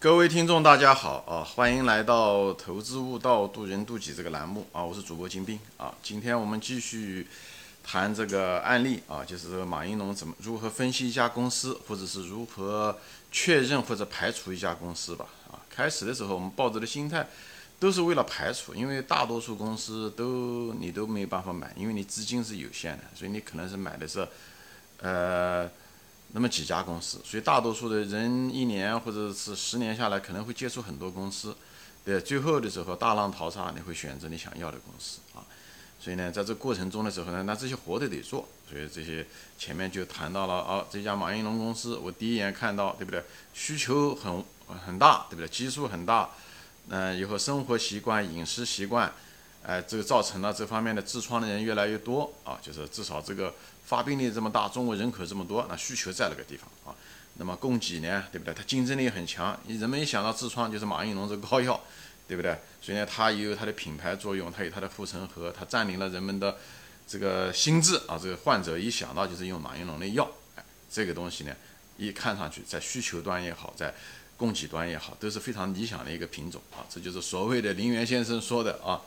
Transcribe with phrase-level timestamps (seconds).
[0.00, 1.42] 各位听众，大家好啊！
[1.42, 4.80] 欢迎来到《投资悟道，渡人渡己》这个栏目啊！
[4.80, 5.92] 我是主播金兵啊！
[6.04, 7.26] 今天我们继续
[7.82, 12.96] 谈这个案例啊，就是马应龙怎么如何分析一家公司，或者是如何
[13.32, 15.58] 确认或者排除一家公司吧啊！
[15.68, 17.26] 开始的时候，我们抱着的心态
[17.80, 24.24] 都是为了排除，因为大多数公司都你都没有办法买，因为你资金是有限的，所以你可能是买的是
[25.00, 25.68] 呃。
[26.32, 31.56] 那么几家公司，所以大多数的人一年或者是十年下来，可能会接触很多公司，
[32.04, 35.40] 对，最后的时候大浪淘沙，你会选择你想要的公司啊。
[36.00, 38.46] 所以呢，在这过程中的时候呢，那这些活都得做。
[38.70, 39.26] 所以这些
[39.58, 43.24] 前面就谈到了啊，这家马应龙公司，我第一眼看到，对不对？
[43.54, 44.44] 需求很
[44.86, 45.48] 很大，对不对？
[45.48, 46.28] 基数很大，
[46.88, 49.10] 嗯，以后生活习惯、饮食习惯，
[49.62, 53.54] 哎，这个造成了这方面的痔疮的人越来越多啊，就是至少这个。
[53.88, 56.94] 发病率这么大，中国人口这么多，那需求在那个地方啊。
[57.38, 58.52] 那么供给呢，对不对？
[58.52, 59.58] 它竞争力很强。
[59.66, 61.80] 人们一想到痔疮，就是马应龙这个膏药，
[62.26, 62.54] 对不对？
[62.82, 66.58] 所以呢，它也有它的品牌作用，它有它的护城河，它占领了人们的
[67.06, 68.20] 这个心智啊。
[68.22, 71.56] 这个患者一想到就是用马应龙的药，哎，这个东西呢，
[71.96, 73.94] 一看上去在需求端也好，在
[74.36, 76.84] 供给端也好，都是非常理想的一个品种啊。
[76.90, 79.00] 这就是所谓的林园先生说的啊，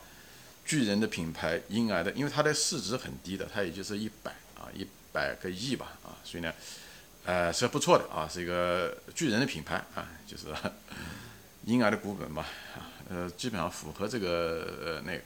[0.64, 4.32] 巨人的品牌，婴儿的，因为它的市值很低的，它也就是一百。
[4.54, 6.54] 啊，一百个亿吧，啊，所以呢，
[7.24, 10.46] 呃，是不错的啊，是一个巨人的品牌啊，就是
[11.66, 12.46] 婴儿的股本吧，
[12.76, 15.20] 啊，呃，基本上符合这个呃那个，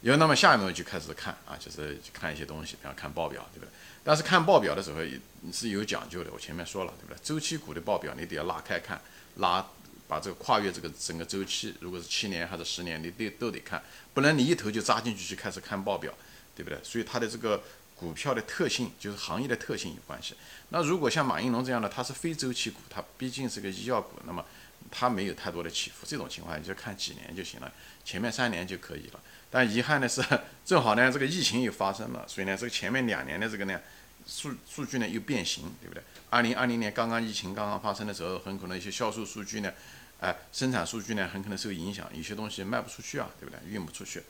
[0.00, 3.70] 有那么下面就开始看啊，就是看一些东西，比方看报表，对不对？
[4.02, 5.20] 但是看报表的时候也
[5.52, 7.16] 是有讲究的，我前面说了，对不对？
[7.22, 9.00] 周期股的报表你得要拉开看，
[9.36, 9.64] 拉
[10.10, 13.80] 把这个跨越这个整个周期，如果是七年还是十年，你得都得看，
[14.12, 16.12] 不然你一头就扎进去去开始看报表，
[16.56, 16.78] 对不对？
[16.82, 17.62] 所以它的这个。
[18.00, 20.34] 股票的特性就是行业的特性有关系。
[20.70, 24.42] 那如果像马应龙这样的，它是非周期股，它毕竟是个医药股，那么
[24.90, 26.06] 它没有太多的起伏。
[26.06, 27.70] 这种情况你就看几年就行了，
[28.02, 29.20] 前面三年就可以了。
[29.50, 30.24] 但遗憾的是，
[30.64, 33.78] 正好呢这个疫情又发生了，所以呢这个前面两年的这个呢
[34.26, 36.02] 数数据呢又变形，对不对？
[36.30, 39.70] 二零二零年刚刚疫情刚刚发生的时候，很可能一些销售数据呢，
[40.20, 43.58] 哎生产数据呢很可能受影响，有些东西卖不出去啊，对不对？
[43.68, 44.22] 运不出去。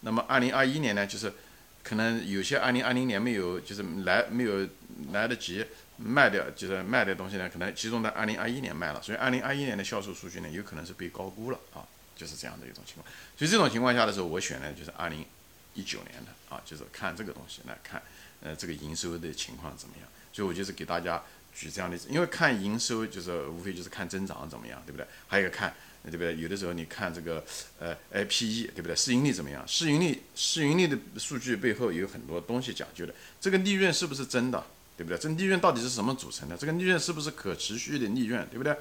[0.00, 1.32] 那么二零二一年呢就是。
[1.80, 4.68] 可能有些二零二零年没有，就是来没有
[5.10, 5.64] 来得及
[5.96, 11.80] 卖掉，就是卖的东西呢，可能集中在二零二一年卖了，所以二零二一年的销售数据呢，有可能是被高估了啊，
[12.14, 13.06] 就是这样的一种情况。
[13.38, 15.24] 所以这种情况下的时候，我选呢就是二零
[15.72, 18.02] 一九年的啊，就是看这个东西来看，
[18.42, 20.06] 呃，这个营收的情况怎么样。
[20.30, 21.22] 所以我就是给大家
[21.58, 25.06] 举这样的例子，因为看营收就是无非就是看增长怎么样，对不对？
[25.26, 25.74] 还有个看。
[26.04, 26.34] 对不对？
[26.36, 27.44] 有的时候你看这个，
[27.78, 28.96] 呃，I P E，对不对？
[28.96, 29.62] 市盈率怎么样？
[29.66, 33.12] 市盈率，市盈率的数据背后有很多东西讲究的。
[33.40, 34.64] 这个利润是不是真的？
[34.96, 35.18] 对不对？
[35.18, 36.56] 这利润到底是什么组成的？
[36.56, 38.46] 这个利润是不是可持续的利润？
[38.46, 38.74] 对不对？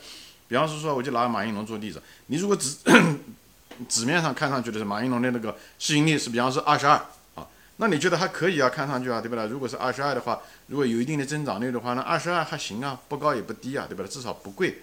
[0.48, 2.78] 比方说，说我就拿马应龙做例子，你如果纸
[3.90, 7.04] 纸面上看上去的是马应龙的那个市盈率是，比方说二十二，
[7.78, 8.70] 那你觉得还可以啊？
[8.70, 9.46] 看上去啊，对不对？
[9.48, 14.10] 如果是二十二的话，如果有一定的增长率的话，那二十二还行啊，不高也不低啊，对不对？
[14.10, 14.80] 至少不贵。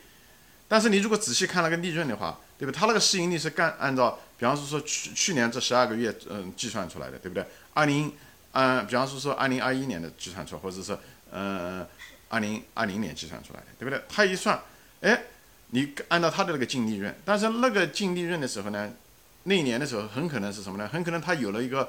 [0.68, 2.78] 但是你如果仔细看那个利润的话，对不对？
[2.78, 7.44] 它那个市盈率是干按照，比方说说去去年这十二个月，嗯，计算出来的，对不对？
[7.74, 8.12] 二零，
[8.52, 10.96] 嗯，比方说说二零二一年的计算出来，或者是
[11.32, 11.84] 嗯，
[12.28, 14.00] 二零二零年计算出来的，对不对？
[14.08, 14.58] 它一算，
[15.00, 15.24] 哎，
[15.70, 18.90] 你按照它的那个净利润，但是那个净利润的时候呢，
[19.42, 20.88] 那一年的时候很可能是什么呢？
[20.88, 21.88] 很可能它有了一个，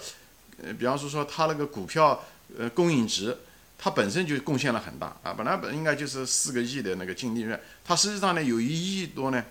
[0.64, 2.24] 呃，比方说说它那个股票，
[2.58, 3.38] 呃，供应值。
[3.78, 9.46] 它本身就贡献了很大啊，本来本应该就是四个亿的那个净利润，它实际上呢有一亿多呢，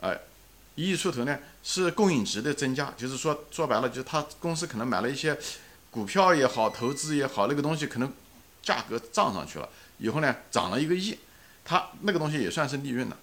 [0.00, 0.12] 呃，
[0.74, 5.38] 一亿出头呢是供应值的增加，就是说说白了就是它公司可能买了一些
[5.88, 8.12] 股票也好，投资也好，那个东西可能
[8.60, 9.68] 价格涨上去了，
[9.98, 11.16] 以后呢涨了一个亿，
[11.64, 13.16] 它那个东西也算是利润了，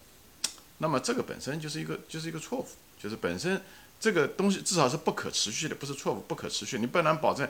[0.77, 2.67] 那么这个本身就是一个就是一个错误，
[2.97, 3.61] 就是本身。
[3.99, 6.77] 这个东西至少是不可持续的，不是错误，不可持续。
[6.77, 7.49] 你不能保证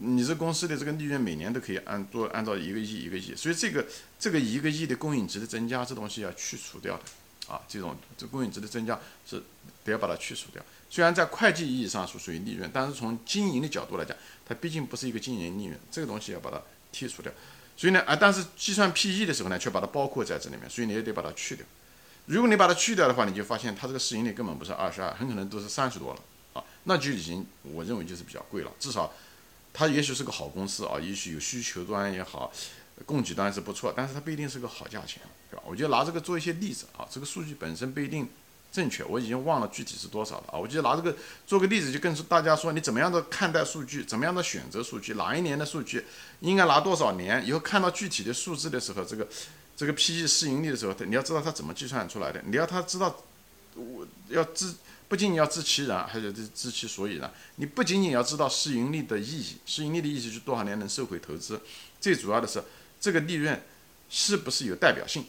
[0.00, 3.84] 你这公司的这个利润每年都可以按做按照一个亿一个亿，所以这个
[4.18, 7.60] 这个一个亿的供应值的增加，这东西要去除掉的啊。
[7.66, 9.42] 这种这供应值的增加是
[9.84, 10.62] 得要把它去除掉。
[10.88, 16.62] 虽然在会计意义上是属于利润，但是从经营的角度来讲，它毕竟不是一个经营利润，这个东西要把它
[16.92, 17.32] 剔除掉。
[17.76, 21.64] 所以呢，啊，但是计算 P/E 的时候呢，却把它包括在这里面，所以你也得把它去掉。
[22.28, 26.20] 如果你把它去掉的话，你就发现它这个市盈率根本不是二十二，很可能都是三十多了
[26.52, 28.70] 啊，那就已经我认为就是比较贵了。
[28.78, 29.10] 至少
[29.72, 32.52] 它也许是个好公司啊，也许有需求端也好，
[33.06, 35.62] 供给端是不错，但是它不一定是个好价钱，对吧？
[35.66, 38.28] 我就拿这个做一些例子啊，这个数据本身不一定
[38.70, 40.58] 正确，我已经忘了具体是多少了啊。
[40.58, 41.16] 我就拿这个
[41.46, 46.04] 做个例子，就跟大家说，你怎么样的看待数据，怎么样的选择数据，哪一年的数据
[46.40, 49.26] 应该拿多少年，以后看到具体的数字的时候，这个。
[49.78, 52.42] 这个 P/E 市盈率的时候，你要知道它怎么计算出来的。
[52.44, 53.24] 你要他知道
[53.76, 54.74] 我要知
[55.06, 57.32] 不仅仅要知其然，还有知知其所以然。
[57.56, 61.60] 你不仅仅要知道市盈率的意义，市盈率的意思是多少年能收回投资，
[62.00, 62.60] 最主要的是
[63.00, 63.62] 这个利润
[64.10, 65.24] 是不是有代表性，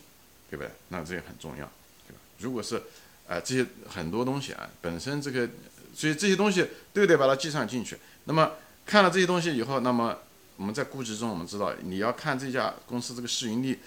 [0.50, 0.72] 对不对？
[0.88, 1.72] 那这也很重要，
[2.08, 2.20] 对吧？
[2.40, 2.82] 如果是，
[3.28, 5.48] 呃，这些很多东西啊，本身这个，
[5.94, 8.00] 所以这些东西都得把它计算进去。
[8.24, 8.54] 那么
[8.84, 10.18] 看了这些东西以后，那么
[10.56, 13.80] 我们在估值中，我们知道你要看这家公司这个市盈率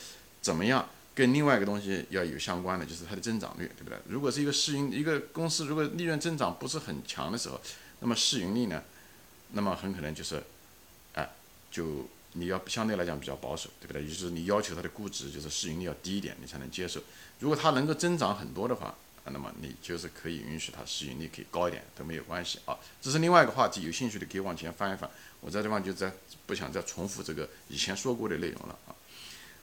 [0.43, 0.87] 怎么样。
[1.15, 3.99] 跟另外一个东西要有相关的，就是它的增长率，对不对？
[4.09, 7.61] 如果是一个市盈一个公司，如果利润增长不是很强的时候，
[8.01, 8.83] 那么市盈率呢，
[9.51, 10.43] 那么很可能就是，
[11.13, 11.29] 哎，
[11.71, 14.03] 就你要相对来讲比较保守，对不对？
[14.03, 16.99] 也就是你要求它的估值就是市盈率要低一点，你才能接受。
[17.41, 18.95] 如果它能够增长很多的话，
[19.27, 22.75] 那么你就是可以允许它市盈率可以高一点都没有关系啊。
[23.03, 25.11] 这是另外一个话题，有兴趣的可以往前翻一翻。
[25.41, 26.11] 我在这地方就在
[26.47, 28.97] 不想再重复这个以前说过的内容了啊。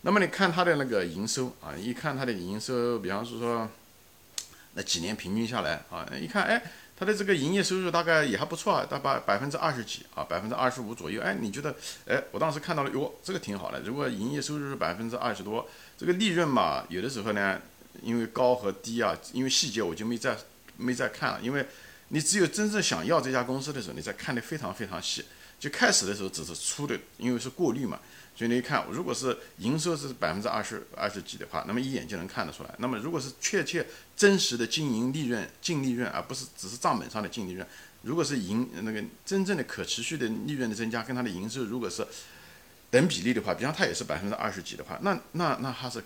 [0.02, 3.70] 那么你看它的那个营收啊，一看它的营收，比方说，
[4.74, 6.62] 那几年平均下来啊，一看哎，
[6.98, 11.22] 它的这个营业收入大概也还不错啊，大概百分之二十几啊，百分之二十五左右。
[11.22, 11.76] 哎，你觉得
[12.08, 13.82] 哎，我当时看到了哟，这个挺好的。
[13.82, 15.68] 如果营业收入是百分之二十多，
[15.98, 17.60] 这个利润嘛，有的时候呢，
[18.02, 20.38] 因为高和低啊，因为细节我就没再
[20.78, 21.66] 没再看了，因为
[22.08, 25.26] 你只有真正想要这家公司的时候，你再看的非常非常细。
[25.60, 28.00] 就开始的时候只是粗的，因为是过滤嘛。
[28.40, 32.74] 所以你一看，如果是营收是百分之二十二十几的话，那么一眼就能看得出来。
[32.78, 37.68] 那么如果是确切真实的经营利润、净利润，而不是只是账本上的净利润，
[38.04, 42.08] 如果是营那个真正的可持续的利润的增加，跟它的营收如果是
[42.90, 46.02] 等比例的话，比方它也是百分之二十几的话，那那那它是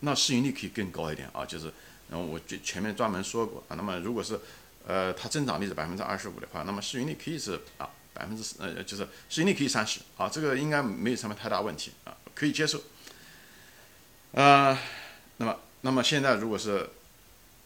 [0.00, 1.44] 那市盈率可以更高一点啊。
[1.44, 1.70] 就是，
[2.08, 3.76] 然后我就前面专门说过啊。
[3.76, 4.40] 那么如果是
[4.86, 7.90] 呃它增长率是百分之二十五的话，那么市盈率可以是啊。
[8.14, 12.80] 百分之十呃，就是市盈率可以三十啊，这个应该没有什么太大问题啊，可以接受。
[14.30, 14.78] 呃，
[15.38, 16.88] 那么那么现在如果是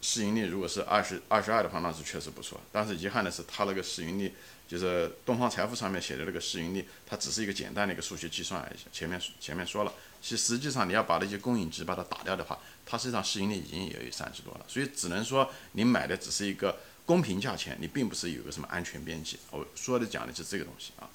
[0.01, 2.61] 市盈率如果是二十二十二的话，那是确实不错。
[2.73, 4.35] 但是遗憾的是，它那个市盈率
[4.67, 8.79] 就是东方财富上面写的那个市盈率，它只是一个简单的一个数学计算而已。
[8.91, 9.93] 前面前面说了，
[10.23, 14.65] 其实实际上你要把那些公允值把它打掉的话，它实际上市盈率已经也有三十多了。
[14.67, 16.79] 所以只能说你买的只是一个。
[17.09, 19.39] 公平价钱，你并不是有个什么安全边际。
[19.51, 21.09] 我说的讲的就是这个东西啊。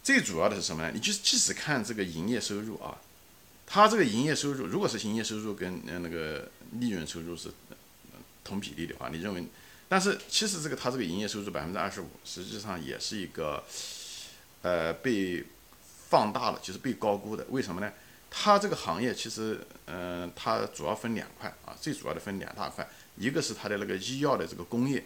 [0.00, 0.92] 最主要的是什么呢？
[0.94, 2.96] 你就是即使看这个营业收入啊，
[3.66, 7.50] 它这个营业收入，如果是营业收入跟那个利润收入是
[8.44, 9.44] 同比例的话，你认为？
[9.88, 13.64] 但是其实这个它这个营业收入百分之二十五，实际上也是一个
[14.62, 15.44] 呃被
[16.10, 17.44] 放大了，就是被高估的。
[17.50, 17.92] 为什么呢？
[18.30, 22.88] 它这个行业其实嗯，它主要分两块啊，最主要的分两大块。
[23.16, 25.04] 一个是它的那个医药的这个工业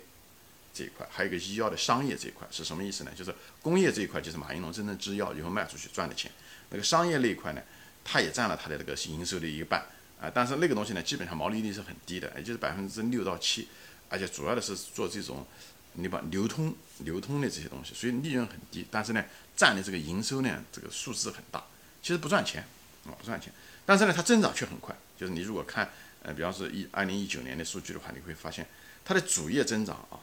[0.74, 3.12] 这一块，还有一个医药的商业这一块是什么意思呢？
[3.16, 6.30] 就是工业这一块就是马应龙真正制药以后卖出去赚的钱，
[6.68, 7.62] 那个商业那一块呢，
[8.04, 9.86] 它也占了它的这个营收的一半
[10.20, 10.30] 啊。
[10.34, 13.68] 但是那个东西呢，基本上毛利率是很低的，也就是百分之六到七，
[14.10, 15.46] 而且主要的是做这种
[15.94, 18.86] 你把流通流通的这些东西，所以利润很低。
[18.90, 19.24] 但是呢，
[19.56, 21.64] 占的这个营收呢，这个数字很大，
[22.02, 22.64] 其实不赚钱
[23.06, 23.52] 啊，不赚钱。
[23.84, 25.90] 但是呢，它增长却很快，就是你如果看。
[26.24, 28.64] 呃，比方说一二零一九年的数据的话，你会发现
[29.04, 30.22] 它的主业增长啊，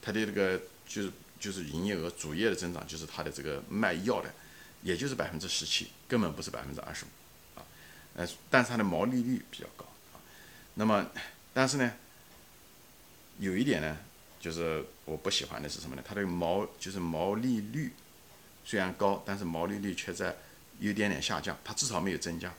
[0.00, 0.58] 它的这个
[0.88, 4.32] 就是就是营业额主业的增长，就是它的这个卖药的，
[4.82, 7.62] 也就是百分之十七，根本不是百分之二十五啊。
[8.14, 9.84] 呃，但是它的毛利率比较高
[10.14, 10.16] 啊。
[10.72, 11.06] 那么，
[11.52, 11.92] 但是呢，
[13.38, 13.94] 有一点呢，
[14.40, 16.02] 就是我不喜欢的是什么呢？
[16.02, 17.92] 它的毛就是毛利率
[18.64, 20.34] 虽然高，但是毛利率却在
[20.78, 22.52] 有点点下降，它至少没有增加。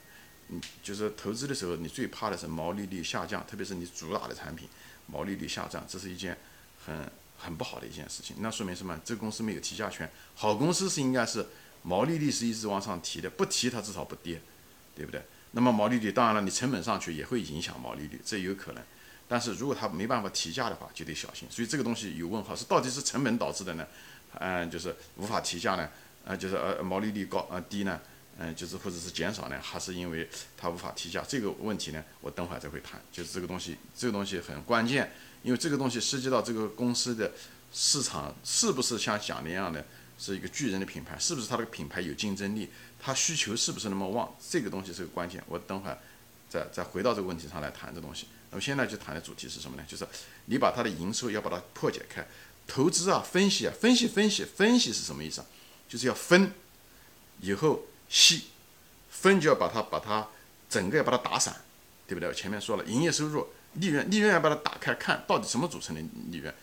[0.49, 4.67] 嗯，就是投资的时候，你最怕的是毛利率下降，特别是你主打的产品
[5.07, 6.37] 毛利率下降，这是一件
[6.85, 8.37] 很很不好的一件事情。
[8.39, 8.99] 那说明什么？
[9.03, 10.09] 这个公司没有提价权。
[10.35, 11.45] 好公司是应该是
[11.83, 14.41] 毛利率是一直往上提的，不提它至少不跌，
[14.95, 15.21] 对不对？
[15.51, 18.83] 那么毛利率当然了，你成本上去也会影响毛利率，这有可能。
[19.27, 21.47] 但是如果它没办法提价的话，就得小心。
[21.51, 23.85] 所以这个东西有问号，是到底是成本导致的呢？
[24.39, 25.89] 嗯，就是无法提价呢？
[26.27, 27.99] 呃，就是呃毛利率高呃低呢？
[28.37, 32.03] 嗯，就是或者是减少呢，还是因为它无法提价这个问题呢？
[32.21, 33.01] 我等会儿再会谈。
[33.11, 37.31] 就是这个东西，这个东西很关键，因为这个东西涉及到这个公司的
[37.73, 39.83] 市场是不是像讲的一样的，
[40.19, 42.69] 是一个巨人的品牌，是不是它的品牌有竞争力，
[42.99, 45.43] 它需求是不是那么旺，这个东西是个关键。
[45.47, 45.97] 我等会儿
[46.47, 48.27] 再再回到这个问题上来谈这东西。
[48.51, 49.83] 那么现在就谈的主题是什么呢？
[49.87, 50.05] 就是
[50.45, 52.23] 你把它的营收要把它破解开，
[52.67, 55.47] 投资啊，分析啊，分析分析分析是什么意思啊？
[55.87, 56.51] 就是要分
[57.41, 57.83] 以后。
[58.09, 58.45] 细
[59.09, 60.25] 分就要把它把它
[60.69, 61.53] 整个要把它打散，
[62.07, 62.29] 对不对？
[62.29, 66.01] 我前面说了，营业收入、利润、利润要把它打开，看到底什么组成的
[66.31, 66.53] 利润。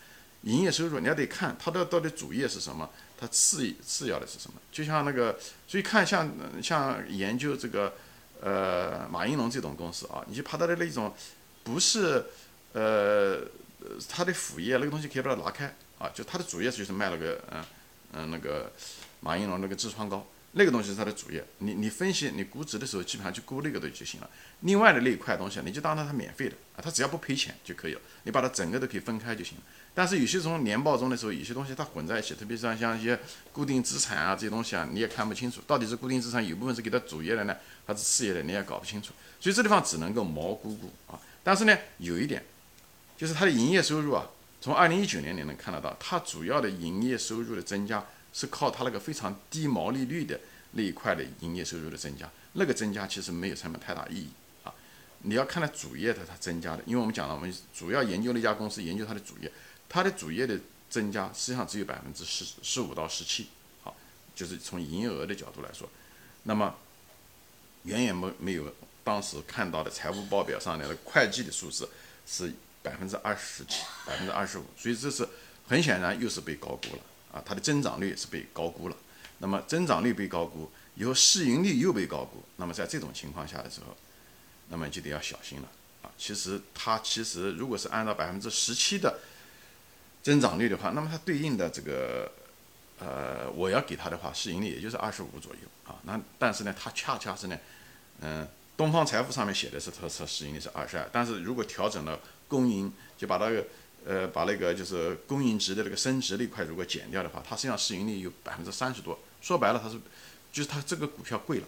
[0.45, 2.89] 营业收入你要得看它的到底主业是什么，
[3.19, 4.59] 它次次要的是什么。
[4.73, 5.39] 就像那个，
[5.69, 7.95] 所以看像像研究这个
[8.41, 11.15] 呃马应龙这种公司啊，你就怕它的那种
[11.63, 12.25] 不是
[12.73, 13.43] 呃
[14.09, 17.65] 它的副业那个东西可以把它拿开啊，就它的主业就是卖那个嗯
[18.13, 18.73] 嗯那个
[19.25, 20.27] 马应龙那个痔疮膏。
[20.57, 24.31] 那个东西是它的主业，你你分析你估值的时候，基本上就估那个东西就行了。
[24.61, 28.01] 另外的那一块东西，你就当它是免费的啊，它只要不赔钱就可以了。
[28.23, 29.65] 你把它整个都可以分开就行了。
[29.93, 33.19] 但是有些从年报中的时候，有些东西它混在一起，特别像像一些
[33.51, 39.13] 固定资产啊这些东西啊，你也看不清楚，到底是固定资产有部分是给它主业的呢，还是次业的，你也搞不清楚。
[39.41, 41.19] 所以这地方只能够毛估估啊。
[41.43, 42.41] 但是呢，有一点，
[43.17, 44.25] 就是它的营业收入啊，
[44.61, 48.07] 从二零一九年你能看得到，它主要的营业收入的增加。
[48.35, 50.39] 是靠它那个非常低毛利率的
[50.73, 54.29] 那一块的营业收入的增加，那个增加其实没有什么太大意义
[54.65, 54.75] 啊。
[55.23, 59.51] 你要看它主业的它增加的，因为我们讲了，我们主要研究那家公司，研究它的主业，
[59.89, 60.59] 它的主业的
[60.91, 63.47] 增加实际上只有百分之十十五到十七，
[63.83, 63.97] 好，
[64.35, 65.89] 就是从营业额的角度来说，
[66.43, 66.75] 那么
[67.85, 68.75] 远远没没有
[69.05, 71.89] 当时看到的财务报表上来的会计的数字
[72.27, 75.29] 是百分之二十七、百分之二十五，所以这是
[75.69, 77.03] 很显然又是被高估了。
[77.35, 78.97] 啊，它的增长率是被高估了，
[79.39, 83.97] 那么增长率被高估以后，市盈率又被高估，那么在这种情况下的时候，
[84.69, 85.69] 那么就得要小心了
[86.03, 86.11] 啊。
[86.17, 89.19] 其实它其实如果是按照百分之十七的
[90.23, 92.31] 增长率的话，那么它对应的这个
[93.01, 95.99] 呃，我要给它的话，市盈率也就是二十五左右啊。
[96.05, 97.59] 那但是呢，它恰恰是呢，
[98.21, 103.67] 嗯，东方财富上面写的是它它市盈率是二十二，但是如果调整了公营，就把那个。
[104.07, 109.19] 呃，把那个就是公营值的那个升值那块如果减掉的话，它实际上市盈率有百分之三十多。
[109.41, 109.99] 说白了，它是
[110.53, 111.65] 就是它这个股票贵了，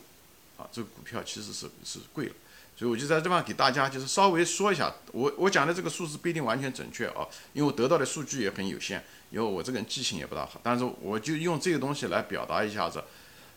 [0.59, 2.33] 啊，这个股票其实是是贵了。
[2.76, 10.61] 所以我就在这方给大家就是稍微说一下，我我讲的这个数字不一定完全准确啊，因为我得到的数据也很有限，因为我这个人记性也不大好。
[10.62, 13.02] 但是我就用这个东西来表达一下子，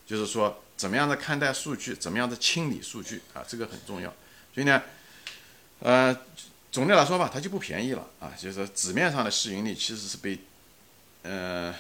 [0.08, 4.10] 就是说怎么样的看待数据，怎么样的清理数据啊，这个很重要。
[4.54, 4.82] 所以呢，
[5.80, 6.18] 呃。
[6.72, 8.32] 总的来说吧，它就不便宜了啊！
[8.38, 10.38] 就是纸面上的市盈率其实是被，
[11.24, 11.74] 呃，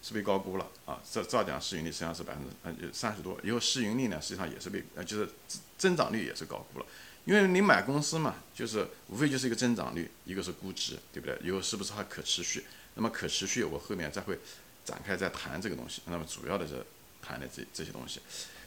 [0.00, 1.00] 是被高估了啊。
[1.10, 5.28] 这造讲市盈率实际上是百分之呃三十多，以后市盈率呢实际上也是被呃就是
[5.76, 6.86] 增长率也是高估了。
[7.24, 11.36] 因为你买公司嘛，就是无非就是一个增长率，一个是估值，对不对？
[11.42, 12.64] 以后是不是还可持续？
[12.94, 14.38] 那么可持续，我后面再会
[14.84, 16.02] 展开再谈这个东西。
[16.06, 16.86] 那么主要的是
[17.20, 18.20] 谈的这这些东西，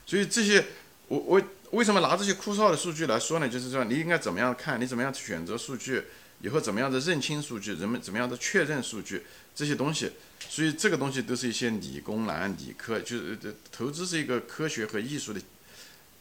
[0.05, 0.65] 所以这些。
[1.13, 1.41] 我我
[1.71, 3.47] 为什么拿这些枯燥的数据来说呢？
[3.47, 6.03] 就是说你应该怎么样看，你怎么样去选择数据，
[6.41, 10.11] 以后怎么样的认清数据，人们怎么样的确认数据这些东西。
[10.49, 13.37] 所以这个东西都是一些理工男、理科，就是
[13.71, 15.39] 投资是一个科学和艺术的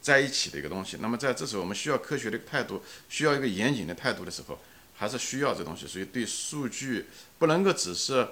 [0.01, 0.97] 在一起的一个东西。
[0.99, 4.59] 那么在这时候，我们需要科学的态度，需要一个严谨的态度的时候，
[4.95, 5.87] 还是需要这东西。
[5.87, 7.05] 所以对数据
[7.37, 8.27] 不能够只是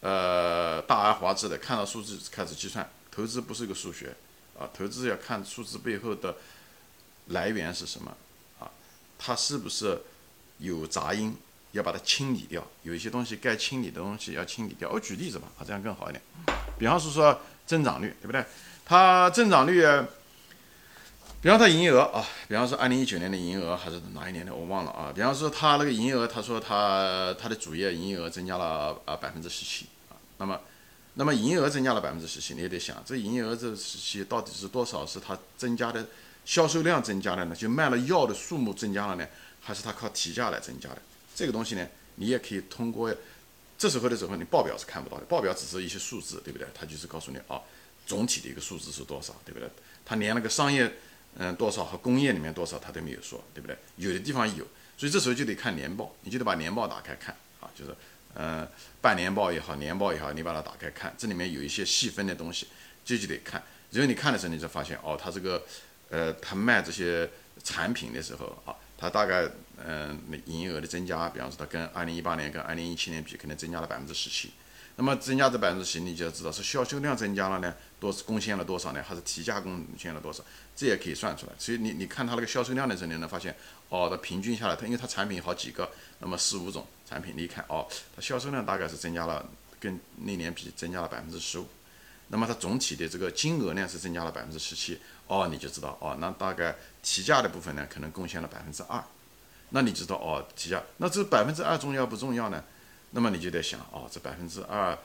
[0.00, 4.14] 呃大而化之的看到数字开始计算，投资不是一个数学。
[4.62, 6.36] 啊，投资要看数字背后的
[7.28, 8.16] 来源是什么
[8.60, 8.70] 啊？
[9.18, 10.00] 它是不是
[10.58, 11.36] 有杂音？
[11.72, 12.64] 要把它清理掉。
[12.82, 14.88] 有一些东西该清理的东西要清理掉。
[14.90, 16.22] 我举例子吧，啊，这样更好一点。
[16.78, 18.44] 比方说说增长率，对不对？
[18.84, 19.82] 它增长率，
[21.40, 25.10] 比方它营业额啊，比方说二零一九年的营业额还是哪一年的我忘了啊。
[25.12, 30.60] 比方说它那个营业额，他说它它的主业营业额增加了啊百分之十七啊，那么。
[31.14, 35.04] 那么营业额增加了百分之十七，你也得想，这营业额这十七到底是多少？
[35.04, 36.06] 是它增加的
[36.46, 37.54] 销售量增加了呢？
[37.54, 39.28] 就卖了药的数目增加了呢？
[39.60, 41.02] 还是它靠提价来增加的？
[41.34, 43.14] 这个东西呢，你也可以通过
[43.76, 46.66] 这时候的时候，你报表是看不到的，报表只是一些数字，对不对？
[46.74, 47.60] 它就是告诉你啊，
[48.06, 49.68] 总体的一个数字是多少，对不对？
[50.06, 50.90] 它连那个商业
[51.36, 53.76] 嗯多少和工业里面多少它都没有说，对不对？
[53.96, 54.66] 有的地方有，
[54.96, 57.94] 所以这时候就得看年报，你就得把年报打开看啊，就是。
[58.34, 58.66] 嗯，
[59.00, 62.66] 半年报也好，年报也好，你把它打开看，这里面有一些细分的东西，
[63.04, 63.62] 这就得看。
[63.90, 65.62] 只有你看的时候，你才发现哦，他这个，
[66.08, 67.28] 呃，他卖这些
[67.62, 69.46] 产品的时候啊，他大概
[69.84, 74.52] 嗯，营业额的增加，比方说他跟二零一八年跟二零一七年比，可能增加了百分之十七。
[74.96, 79.02] 那么增加这百分之十，你就要知道是销售量增加了呢，多贡献了多少呢？
[79.02, 80.44] 还是提价贡献了多少？
[80.76, 81.52] 这也可以算出来。
[81.58, 83.56] 所以你你看它那个销售量的时候，你能发现，
[83.88, 89.44] 哦，它平均下来，它因为它产品好几个，那么四五种产品，你一看，哦，它销售量大概是增加了，
[89.80, 91.66] 跟那年比增加了百分之十五。
[92.28, 99.02] 那么它总体的这个金额呢是增加了百分之十七，哦，你就知道，哦，那大概提价的部分呢可能贡献了百分之二。
[99.70, 102.62] 那你知道，哦，提价，那这百分之二重要不重要呢？
[103.12, 104.98] 那么你就得想哦，这百分之二，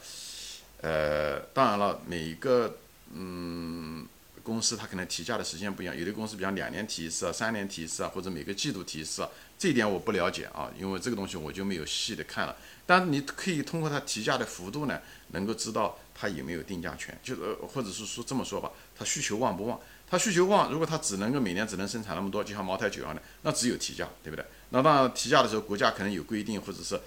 [0.81, 2.77] 呃，当然了，每个
[3.13, 4.07] 嗯
[4.43, 12.55] 公司它可能提价的时间不一样，有的公司比方两年提一次啊，三年提一次啊，或者每个季度提一次啊，这一点我不了解啊，因为这个东西我就没有细的看了。
[12.85, 19.77] 但你可以通过它提价的幅度呢，能够知道它有没有定价权，就是或者是说这么说吧，它需求旺不旺？
[20.09, 24.45] 它需求旺，如果它只能够每年只能生产那么多，就像茅台酒一样的，那只有提价，对不对？
[24.69, 26.97] 那当然提价的时候，国家可能有规定，或者是。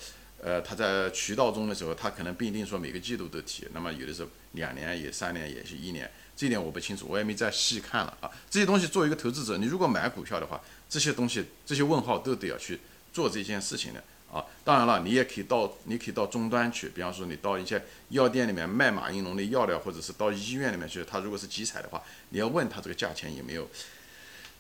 [0.43, 8.31] 呃，他在渠道中的时候，他可能不一定说每个季度都提，那么有的时候两年也三年也是一年，这一点我不清楚，我也没再细看了啊。
[8.49, 12.81] 这些东西作为一个投资者，你如果买股票的话，这些东西这些问号都得要去
[13.13, 14.45] 做这件事情的啊。
[14.65, 23.69] 当然了，你也可以到你可以到终端去，比方说你到一些药店里面卖马应龙的药料，或者是到医院里面去，他如果是集采的话，你要问他这个价钱有没有。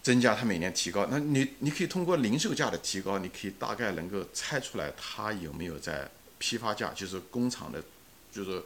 [0.03, 7.83] 增加它每年提高，那你你可以通过零售价的提高，你可以大概能够猜出来它有没有在批发价，就是工厂的，
[8.33, 8.63] 就是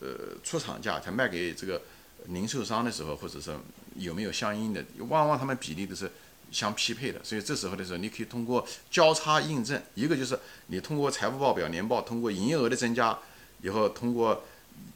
[0.00, 0.08] 呃
[0.42, 1.82] 出厂价，才卖给这个
[2.28, 3.54] 零售商的时候，或者是
[3.96, 6.10] 有没有相应的，往往他们比例都是
[6.50, 7.22] 相匹配的。
[7.22, 13.18] 所以这时候的时候，你可以通过交叉印证，一个就是你通过财务报表年报，通过营业额的增加，
[13.60, 14.44] 以后通过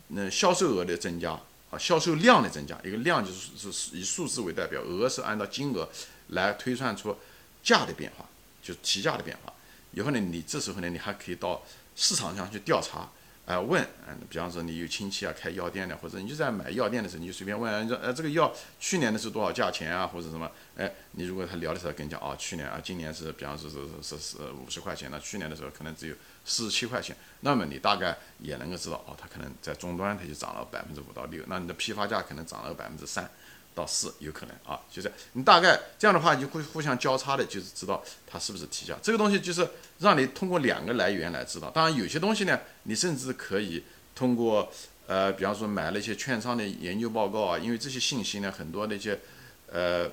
[0.09, 1.39] 那销售额的增加。
[1.79, 5.89] 销售量的增加，一个量就是是以数字为代表，额是按照金额
[6.29, 7.17] 来推算出
[7.63, 8.25] 价的变化，
[8.63, 9.53] 就提价的变化。
[9.93, 11.63] 以后呢，你这时候呢，你还可以到
[11.95, 13.09] 市场上去调查。
[13.47, 20.51] 哎，问，嗯，比方说你有亲戚啊开药店的，或者你就在买药店的时候，你就随便问，说，哎，这个药去年的是多少价钱啊，或者什么？
[20.77, 26.15] 哎，你如果他聊的时候跟你讲，哦，去年啊，今年是，比方说是是是五十块钱，那去年的时候可能只有
[26.47, 33.31] 四十七块钱，那么你大概也能够知道，哦，它可能在终端它就涨了百分之五到六，那你的批发价可能涨了百分之三。
[33.75, 38.97] 到四有可能啊，就是你大概这样的话，你就会互相交叉的，就是知道它是不是提价。
[39.03, 41.69] 这个东西就是让你通过两个来源来知道。
[41.71, 43.83] 当然有些东西呢，你甚至可以
[44.15, 44.73] 通过
[45.07, 49.19] 呃，比方说买那些券商的研究报告啊，因为这些信息呢，很多那些
[49.71, 50.09] 呃，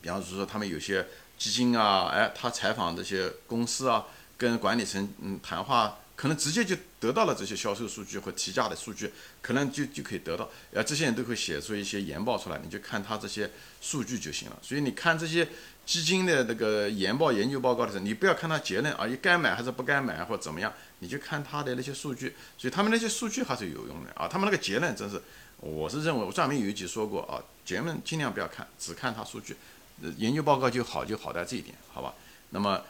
[0.00, 1.06] 比方说他们有些
[1.38, 4.06] 基金啊，哎，他采访这些公司啊，
[4.36, 5.98] 跟管理层嗯谈话。
[6.16, 10.48] 可能直接就得到了这些销售数据和提价的数据，可能就就可以得到。
[10.72, 13.50] 呃，这些人都会写出一些研报出来，你就看他这些
[13.82, 14.58] 数据就行了。
[14.62, 15.46] 所以你看这些
[15.84, 22.34] 基金的那个研报研究报告的时候，你不要看他结论啊，你该买还是不该买或怎么样，你就看他的那些数据。
[22.56, 24.26] 所以他们那些数据还是有用的啊。
[24.26, 25.20] 他们那个结论真是，
[25.60, 29.54] 我是认为我专门有一集说过啊，结论尽量不要看，只看他数据。
[30.02, 32.14] 呃，研究报告就好就好在这一点，好吧？
[32.50, 32.82] 那么。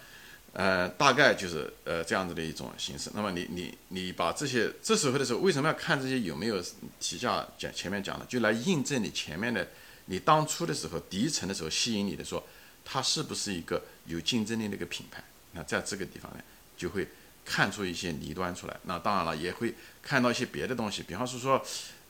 [0.59, 3.11] 呃，大概就是呃这样子的一种形式。
[3.13, 6.65] 那么你你你把这些这时候的时候，为什么要看这些有没有
[6.99, 7.47] 提价？
[7.59, 9.69] 讲前面讲的，就来印证你前面的，
[10.07, 12.43] 你当初的时候第一层的时候吸引你的说，
[12.87, 15.23] 它是不是一个有竞争力的一个品牌？
[15.53, 16.43] 那在这个地方呢，
[16.75, 17.07] 就会
[17.45, 18.75] 看出一些倪端出来。
[18.85, 21.63] 那当然了，也会看到一些别的东西，比方是说，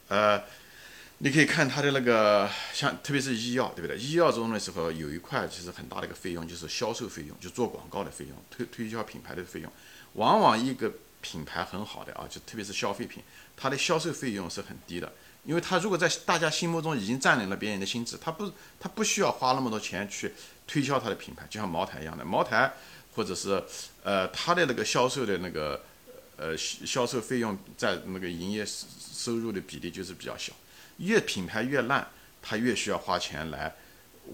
[0.07, 0.41] 呃。
[1.19, 3.97] 你可以看它的那个，像特别是医药，对不对？
[3.97, 9.73] 医药中的时候有一块其实很大的一个费用，就是销售费用，就做广告的费用，推推销品牌的费用。
[10.13, 13.23] 往往一个品牌很好的啊，就特别是消费品，
[13.57, 15.11] 它的销售费用是很低的，
[15.45, 20.35] 因为它如果在大家心目中已经占领了别人的心智，它不，它不需要花那么多钱去
[20.67, 22.71] 推销它的品牌，就像茅台一样的，茅台
[23.15, 23.63] 或者是
[24.03, 25.83] 呃它的那个销售的那个
[26.37, 30.53] 呃销售费用在那个营业收入的比例就是比较小。
[30.99, 32.07] 越品牌越烂，
[32.41, 33.75] 他越需要花钱来，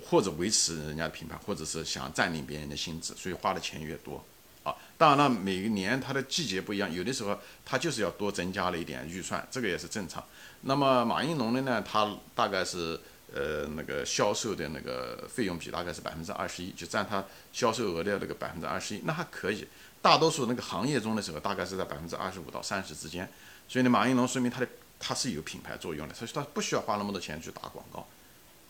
[0.05, 4.25] 或者维持人家的品牌，或者是想占领别人的心智，所以花的钱越多
[4.63, 4.75] 啊。
[4.97, 10.25] 当然了，每一年它的季节不一样，有的时候它就是要多增加了一点预算，这个也是正常。
[10.63, 12.99] 那么马应龙的呢，它大概是
[13.35, 19.67] 呃那个销售的那个费用比大概是百分之二十一，就占它销售额的那个百分之二十一，那还可以。
[20.01, 23.29] 大多数那个行业中的时候，大概是在百分之二十五到三十之间。
[23.69, 24.69] 所以呢，马应龙说明它的。
[25.05, 28.07] 它是有品牌作用的，所以它不需要花那么多钱去打广告，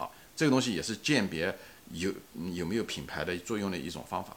[0.03, 1.55] 啊，这个东西也是鉴别
[1.91, 2.11] 有
[2.55, 4.35] 有没有品牌的作用的一种方法。